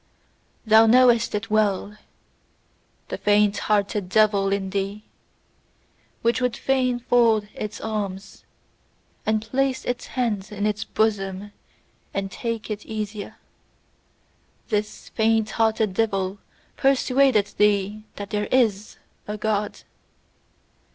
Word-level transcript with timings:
Thou 0.65 0.87
knowest 0.87 1.35
it 1.35 1.51
well: 1.51 1.95
the 3.09 3.19
faint 3.19 3.55
hearted 3.69 4.09
devil 4.09 4.51
in 4.51 4.71
thee, 4.71 5.03
which 6.23 6.41
would 6.41 6.57
fain 6.57 6.97
fold 6.97 7.47
its 7.53 7.79
arms, 7.79 8.43
and 9.27 9.43
place 9.43 9.85
its 9.85 10.07
hands 10.17 10.51
in 10.51 10.65
its 10.65 10.83
bosom, 10.83 11.51
and 12.15 12.31
take 12.31 12.71
it 12.71 12.83
easier: 12.83 13.35
this 14.69 15.09
faint 15.09 15.51
hearted 15.51 15.93
devil 15.93 16.39
persuadeth 16.77 17.57
thee 17.57 18.03
that 18.15 18.31
"there 18.31 18.47
IS 18.47 18.97
a 19.27 19.37
God!" 19.37 19.81